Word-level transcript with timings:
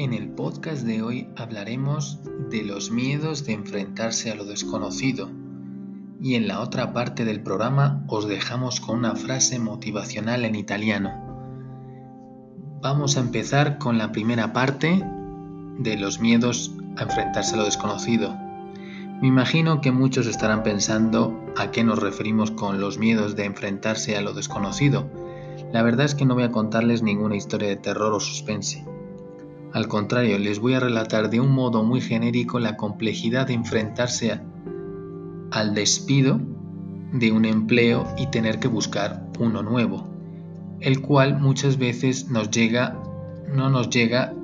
En 0.00 0.14
el 0.14 0.30
podcast 0.30 0.86
de 0.86 1.02
hoy 1.02 1.28
hablaremos 1.36 2.20
de 2.48 2.62
los 2.62 2.90
miedos 2.90 3.44
de 3.44 3.52
enfrentarse 3.52 4.30
a 4.30 4.34
lo 4.34 4.46
desconocido 4.46 5.28
y 6.22 6.36
en 6.36 6.48
la 6.48 6.60
otra 6.60 6.94
parte 6.94 7.26
del 7.26 7.42
programa 7.42 8.02
os 8.08 8.26
dejamos 8.26 8.80
con 8.80 8.96
una 9.00 9.14
frase 9.14 9.58
motivacional 9.58 10.46
en 10.46 10.54
italiano. 10.54 11.10
Vamos 12.80 13.18
a 13.18 13.20
empezar 13.20 13.76
con 13.76 13.98
la 13.98 14.10
primera 14.10 14.54
parte 14.54 15.04
de 15.78 15.96
los 15.98 16.18
miedos 16.18 16.74
a 16.96 17.02
enfrentarse 17.02 17.56
a 17.56 17.58
lo 17.58 17.64
desconocido. 17.66 18.34
Me 19.20 19.28
imagino 19.28 19.82
que 19.82 19.92
muchos 19.92 20.26
estarán 20.26 20.62
pensando 20.62 21.38
a 21.58 21.70
qué 21.72 21.84
nos 21.84 21.98
referimos 21.98 22.50
con 22.52 22.80
los 22.80 22.96
miedos 22.96 23.36
de 23.36 23.44
enfrentarse 23.44 24.16
a 24.16 24.22
lo 24.22 24.32
desconocido. 24.32 25.10
La 25.74 25.82
verdad 25.82 26.06
es 26.06 26.14
que 26.14 26.24
no 26.24 26.32
voy 26.32 26.44
a 26.44 26.52
contarles 26.52 27.02
ninguna 27.02 27.36
historia 27.36 27.68
de 27.68 27.76
terror 27.76 28.14
o 28.14 28.20
suspense 28.20 28.82
al 29.72 29.86
contrario, 29.86 30.38
les 30.38 30.58
voy 30.58 30.74
a 30.74 30.80
relatar 30.80 31.30
de 31.30 31.40
un 31.40 31.52
modo 31.52 31.84
muy 31.84 32.00
genérico 32.00 32.58
la 32.58 32.76
complejidad 32.76 33.46
de 33.46 33.54
enfrentarse 33.54 34.40
al 35.52 35.74
despido 35.74 36.40
de 37.12 37.30
un 37.30 37.44
empleo 37.44 38.06
y 38.18 38.26
tener 38.28 38.58
que 38.58 38.68
buscar 38.68 39.28
uno 39.38 39.62
nuevo, 39.62 40.08
el 40.80 41.00
cual 41.00 41.38
muchas 41.38 41.78
veces 41.78 42.30
nos 42.30 42.50
llega, 42.50 42.96
no 43.54 43.70
nos 43.70 43.90
llega, 43.90 44.34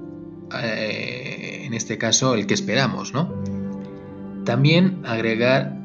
eh, 0.63 1.63
en 1.65 1.75
este 1.75 1.99
caso, 1.99 2.35
el 2.35 2.47
que 2.47 2.55
esperamos, 2.55 3.13
¿no? 3.13 3.33
También 4.45 5.03
agregar 5.05 5.77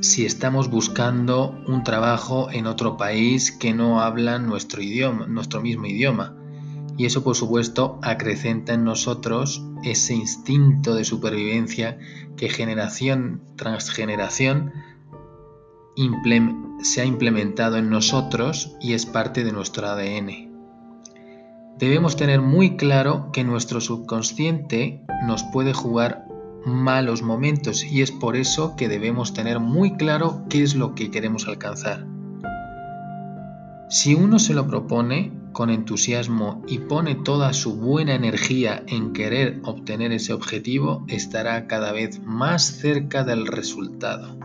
si 0.00 0.24
estamos 0.24 0.70
buscando 0.70 1.58
un 1.68 1.84
trabajo 1.84 2.48
en 2.50 2.66
otro 2.66 2.96
país 2.96 3.52
que 3.52 3.74
no 3.74 4.00
habla 4.00 4.38
nuestro 4.38 4.82
idioma, 4.82 5.26
nuestro 5.26 5.60
mismo 5.60 5.86
idioma 5.86 6.41
y 7.02 7.06
eso 7.06 7.24
por 7.24 7.34
supuesto 7.34 7.98
acrecenta 8.00 8.74
en 8.74 8.84
nosotros 8.84 9.60
ese 9.82 10.14
instinto 10.14 10.94
de 10.94 11.04
supervivencia 11.04 11.98
que 12.36 12.48
generación 12.48 13.42
tras 13.56 13.90
generación 13.90 14.72
se 16.80 17.00
ha 17.00 17.04
implementado 17.04 17.76
en 17.76 17.90
nosotros 17.90 18.76
y 18.80 18.92
es 18.92 19.04
parte 19.04 19.42
de 19.42 19.50
nuestro 19.50 19.88
ADN. 19.88 20.52
Debemos 21.76 22.14
tener 22.14 22.40
muy 22.40 22.76
claro 22.76 23.30
que 23.32 23.42
nuestro 23.42 23.80
subconsciente 23.80 25.04
nos 25.26 25.42
puede 25.42 25.72
jugar 25.72 26.28
malos 26.64 27.22
momentos 27.22 27.82
y 27.82 28.02
es 28.02 28.12
por 28.12 28.36
eso 28.36 28.76
que 28.76 28.88
debemos 28.88 29.34
tener 29.34 29.58
muy 29.58 29.96
claro 29.96 30.44
qué 30.48 30.62
es 30.62 30.76
lo 30.76 30.94
que 30.94 31.10
queremos 31.10 31.48
alcanzar. 31.48 32.11
Si 33.92 34.14
uno 34.14 34.38
se 34.38 34.54
lo 34.54 34.66
propone, 34.66 35.38
con 35.52 35.68
entusiasmo 35.68 36.62
y 36.66 36.78
pone 36.78 37.14
toda 37.14 37.52
su 37.52 37.76
buena 37.76 38.14
energía 38.14 38.82
en 38.86 39.12
querer 39.12 39.60
obtener 39.64 40.12
ese 40.12 40.32
objetivo, 40.32 41.04
estará 41.08 41.66
cada 41.66 41.92
vez 41.92 42.18
más 42.24 42.62
cerca 42.64 43.22
del 43.22 43.46
resultado. 43.46 44.38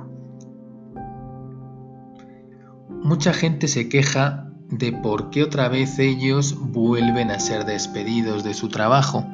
Mucha 2.90 3.31
gente 3.31 3.69
se 3.69 3.88
queja 3.88 4.52
de 4.69 4.91
por 4.91 5.30
qué 5.30 5.44
otra 5.44 5.69
vez 5.69 5.97
ellos 5.97 6.57
vuelven 6.59 7.31
a 7.31 7.40
ser 7.40 7.63
despedidos 7.63 8.44
de 8.44 8.53
su 8.53 8.68
trabajo 8.68 9.25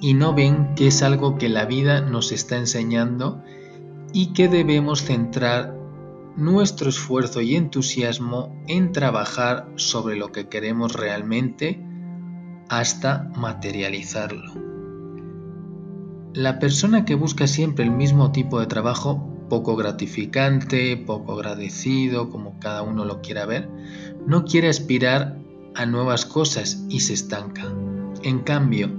y 0.00 0.14
no 0.14 0.32
ven 0.32 0.74
que 0.74 0.86
es 0.86 1.02
algo 1.02 1.36
que 1.36 1.50
la 1.50 1.66
vida 1.66 2.00
nos 2.00 2.32
está 2.32 2.56
enseñando 2.56 3.42
y 4.14 4.32
que 4.32 4.48
debemos 4.48 5.02
centrar 5.02 5.83
nuestro 6.36 6.88
esfuerzo 6.88 7.40
y 7.40 7.54
entusiasmo 7.54 8.62
en 8.66 8.92
trabajar 8.92 9.68
sobre 9.76 10.16
lo 10.16 10.32
que 10.32 10.48
queremos 10.48 10.94
realmente 10.94 11.80
hasta 12.68 13.30
materializarlo. 13.36 14.52
La 16.32 16.58
persona 16.58 17.04
que 17.04 17.14
busca 17.14 17.46
siempre 17.46 17.84
el 17.84 17.92
mismo 17.92 18.32
tipo 18.32 18.58
de 18.58 18.66
trabajo, 18.66 19.30
poco 19.48 19.76
gratificante, 19.76 20.96
poco 20.96 21.34
agradecido, 21.34 22.30
como 22.30 22.58
cada 22.58 22.82
uno 22.82 23.04
lo 23.04 23.20
quiera 23.20 23.46
ver, 23.46 23.68
no 24.26 24.44
quiere 24.44 24.68
aspirar 24.68 25.38
a 25.76 25.86
nuevas 25.86 26.26
cosas 26.26 26.84
y 26.88 27.00
se 27.00 27.12
estanca. 27.12 27.72
En 28.22 28.40
cambio, 28.40 28.90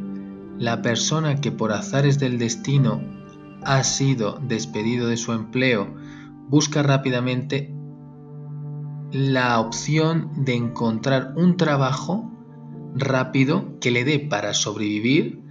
la 0.58 0.82
persona 0.82 1.42
que 1.42 1.52
por 1.52 1.74
azares 1.74 2.20
del 2.20 2.38
destino 2.38 3.02
ha 3.64 3.84
sido 3.84 4.40
despedido 4.48 5.08
de 5.08 5.18
su 5.18 5.34
empleo 5.34 5.94
busca 6.48 6.84
rápidamente 6.84 7.74
la 9.12 9.60
opción 9.60 10.44
de 10.44 10.56
encontrar 10.56 11.34
un 11.36 11.58
trabajo 11.58 12.32
rápido 12.96 13.80
que 13.80 13.92
le 13.92 14.04
dé 14.04 14.20
para 14.20 14.54
sobrevivir, 14.54 15.42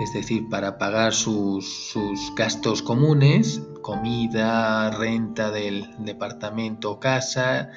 es 0.00 0.12
decir, 0.12 0.48
para 0.48 0.78
pagar 0.78 1.12
sus, 1.12 1.92
gastos 2.36 2.82
comunes, 2.82 3.62
comida, 3.82 4.90
renta 4.90 5.50
del 5.50 5.88
departamento 5.98 6.92
o 6.92 7.00
casa, 7.00 7.70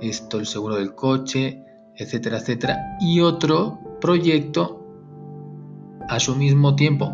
esto, 0.00 0.38
el 0.38 0.46
seguro 0.46 0.76
del 0.76 0.94
coche, 0.94 1.64
etcétera, 1.96 2.38
etcétera, 2.38 2.96
y 3.00 3.20
otro 3.20 3.78
proyecto 4.00 4.84
a 6.08 6.18
su 6.18 6.34
mismo 6.34 6.74
tiempo 6.74 7.12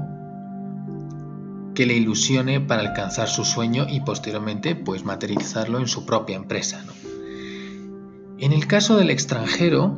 que 1.78 1.86
le 1.86 1.94
ilusione 1.94 2.60
para 2.60 2.82
alcanzar 2.82 3.28
su 3.28 3.44
sueño 3.44 3.86
y 3.88 4.00
posteriormente 4.00 4.74
pues 4.74 5.04
materializarlo 5.04 5.78
en 5.78 5.86
su 5.86 6.04
propia 6.04 6.34
empresa. 6.34 6.84
En 8.36 8.52
el 8.52 8.66
caso 8.66 8.96
del 8.96 9.10
extranjero, 9.10 9.96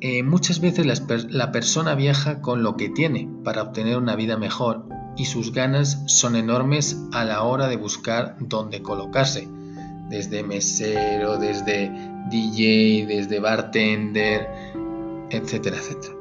eh, 0.00 0.22
muchas 0.22 0.60
veces 0.60 0.86
la, 0.86 1.50
persona 1.50 1.96
viaja 1.96 2.40
con 2.40 2.62
lo 2.62 2.76
que 2.76 2.88
tiene 2.88 3.28
para 3.42 3.62
obtener 3.62 3.96
una 3.96 4.14
vida 4.14 4.36
mejor 4.36 4.86
y 5.16 5.24
sus 5.24 5.52
ganas 5.52 6.04
son 6.06 6.36
enormes 6.36 6.96
a 7.12 7.24
la 7.24 7.42
hora 7.42 7.66
de 7.66 7.78
buscar 7.78 8.36
dónde 8.38 8.80
colocarse, 8.80 9.48
desde 10.08 10.44
mesero, 10.44 11.36
desde 11.36 11.90
DJ, 12.30 13.06
desde 13.08 13.40
bartender, 13.40 14.48
etcétera, 15.30 15.78
etcétera. 15.78 16.15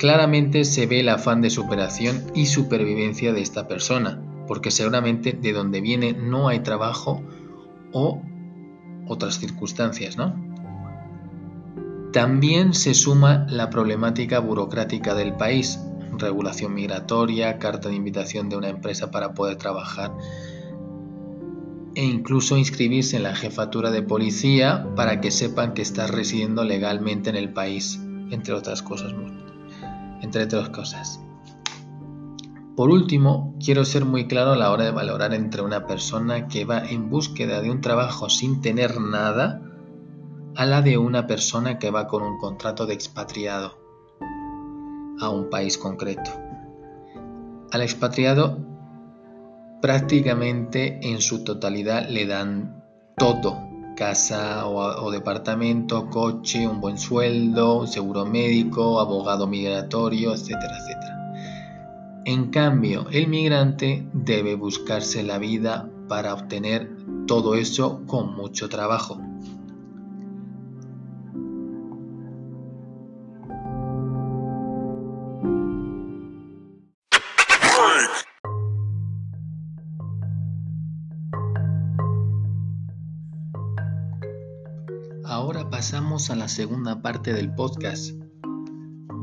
Claramente 0.00 0.64
se 0.64 0.86
ve 0.86 1.00
el 1.00 1.10
afán 1.10 1.42
de 1.42 1.50
superación 1.50 2.24
y 2.34 2.46
supervivencia 2.46 3.34
de 3.34 3.42
esta 3.42 3.68
persona, 3.68 4.18
porque 4.48 4.70
seguramente 4.70 5.34
de 5.34 5.52
donde 5.52 5.82
viene 5.82 6.14
no 6.14 6.48
hay 6.48 6.60
trabajo 6.60 7.22
o 7.92 8.22
otras 9.06 9.38
circunstancias, 9.38 10.16
¿no? 10.16 10.34
También 12.14 12.72
se 12.72 12.94
suma 12.94 13.46
la 13.50 13.68
problemática 13.68 14.38
burocrática 14.38 15.14
del 15.14 15.34
país, 15.34 15.78
regulación 16.16 16.72
migratoria, 16.72 17.58
carta 17.58 17.90
de 17.90 17.96
invitación 17.96 18.48
de 18.48 18.56
una 18.56 18.70
empresa 18.70 19.10
para 19.10 19.34
poder 19.34 19.56
trabajar 19.56 20.16
e 21.94 22.06
incluso 22.06 22.56
inscribirse 22.56 23.18
en 23.18 23.24
la 23.24 23.36
jefatura 23.36 23.90
de 23.90 24.00
policía 24.00 24.86
para 24.96 25.20
que 25.20 25.30
sepan 25.30 25.74
que 25.74 25.82
estás 25.82 26.10
residiendo 26.10 26.64
legalmente 26.64 27.28
en 27.28 27.36
el 27.36 27.52
país, 27.52 28.00
entre 28.30 28.54
otras 28.54 28.80
cosas. 28.80 29.12
Entre 30.20 30.44
otras 30.44 30.70
cosas. 30.70 31.20
Por 32.76 32.90
último, 32.90 33.54
quiero 33.62 33.84
ser 33.84 34.04
muy 34.04 34.26
claro 34.26 34.52
a 34.52 34.56
la 34.56 34.70
hora 34.70 34.84
de 34.84 34.90
valorar 34.90 35.34
entre 35.34 35.62
una 35.62 35.86
persona 35.86 36.48
que 36.48 36.64
va 36.64 36.80
en 36.80 37.10
búsqueda 37.10 37.60
de 37.60 37.70
un 37.70 37.80
trabajo 37.80 38.30
sin 38.30 38.62
tener 38.62 39.00
nada 39.00 39.60
a 40.56 40.66
la 40.66 40.82
de 40.82 40.98
una 40.98 41.26
persona 41.26 41.78
que 41.78 41.90
va 41.90 42.06
con 42.06 42.22
un 42.22 42.38
contrato 42.38 42.86
de 42.86 42.94
expatriado 42.94 43.78
a 45.20 45.28
un 45.28 45.50
país 45.50 45.76
concreto. 45.76 46.30
Al 47.70 47.82
expatriado 47.82 48.58
prácticamente 49.80 51.00
en 51.02 51.20
su 51.20 51.44
totalidad 51.44 52.08
le 52.08 52.26
dan 52.26 52.82
todo, 53.16 53.69
casa 54.00 54.66
o, 54.66 55.10
departamento, 55.10 56.08
coche, 56.08 56.66
un 56.66 56.80
buen 56.80 56.96
sueldo, 56.96 57.86
seguro 57.86 58.24
médico, 58.24 58.98
abogado 58.98 59.46
migratorio, 59.46 60.32
etcétera, 60.32 60.78
etcétera. 60.78 62.22
En 62.24 62.46
cambio, 62.50 63.06
el 63.10 63.28
migrante 63.28 64.08
debe 64.14 64.54
buscarse 64.54 65.22
la 65.22 65.36
vida 65.36 65.86
para 66.08 66.32
obtener 66.32 66.90
todo 67.26 67.54
eso 67.56 68.00
con 68.06 68.34
mucho 68.34 68.70
trabajo. 68.70 69.20
Ahora 85.30 85.70
pasamos 85.70 86.28
a 86.30 86.34
la 86.34 86.48
segunda 86.48 87.02
parte 87.02 87.32
del 87.32 87.54
podcast 87.54 88.10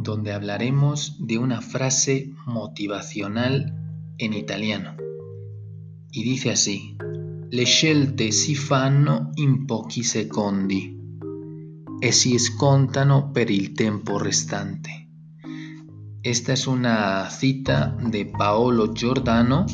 donde 0.04 0.32
hablaremos 0.32 1.18
de 1.20 1.38
una 1.38 1.60
frase 1.60 2.34
motivacional 2.46 3.76
en 4.18 4.32
italiano. 4.32 4.96
Y 6.10 6.24
dice 6.24 6.52
así, 6.52 6.96
le 7.50 7.66
scelte 7.66 8.32
si 8.32 8.56
fanno 8.56 9.32
in 9.36 9.66
pochi 9.66 10.02
secondi 10.02 10.98
e 12.00 12.12
si 12.14 12.40
scontano 12.40 13.34
per 13.34 13.52
il 13.52 13.74
tempo 13.74 14.18
restante. 14.18 15.10
Esta 16.22 16.54
es 16.54 16.68
una 16.68 17.28
cita 17.30 17.98
de 18.00 18.28
Paolo 18.28 18.94
Giordano, 18.94 19.66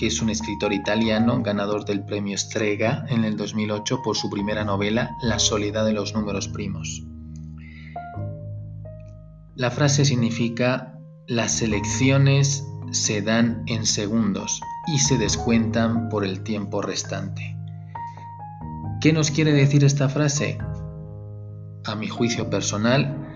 que 0.00 0.06
es 0.06 0.22
un 0.22 0.30
escritor 0.30 0.72
italiano 0.72 1.42
ganador 1.42 1.84
del 1.84 2.02
premio 2.02 2.38
Strega 2.38 3.04
en 3.10 3.24
el 3.24 3.36
2008 3.36 4.00
por 4.02 4.16
su 4.16 4.30
primera 4.30 4.64
novela 4.64 5.10
La 5.20 5.38
soledad 5.38 5.84
de 5.84 5.92
los 5.92 6.14
números 6.14 6.48
primos. 6.48 7.04
La 9.54 9.70
frase 9.70 10.06
significa 10.06 10.98
las 11.26 11.60
elecciones 11.60 12.66
se 12.92 13.20
dan 13.20 13.62
en 13.66 13.84
segundos 13.84 14.62
y 14.86 15.00
se 15.00 15.18
descuentan 15.18 16.08
por 16.08 16.24
el 16.24 16.44
tiempo 16.44 16.80
restante. 16.80 17.58
¿Qué 19.02 19.12
nos 19.12 19.30
quiere 19.30 19.52
decir 19.52 19.84
esta 19.84 20.08
frase? 20.08 20.56
A 21.84 21.94
mi 21.94 22.08
juicio 22.08 22.48
personal, 22.48 23.28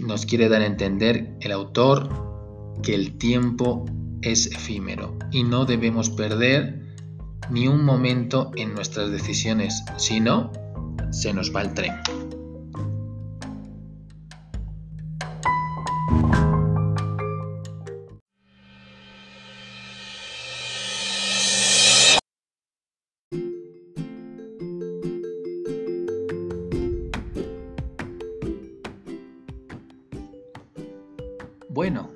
nos 0.00 0.24
quiere 0.24 0.48
dar 0.48 0.62
a 0.62 0.66
entender 0.66 1.36
el 1.40 1.52
autor 1.52 2.08
que 2.82 2.94
el 2.94 3.18
tiempo 3.18 3.84
es 4.22 4.46
efímero 4.46 5.16
y 5.30 5.42
no 5.42 5.64
debemos 5.64 6.10
perder 6.10 6.82
ni 7.50 7.68
un 7.68 7.84
momento 7.84 8.50
en 8.56 8.74
nuestras 8.74 9.10
decisiones, 9.10 9.84
si 9.96 10.20
no, 10.20 10.52
se 11.10 11.32
nos 11.32 11.54
va 11.54 11.62
el 11.62 11.74
tren. 11.74 11.94
Bueno, 31.68 32.15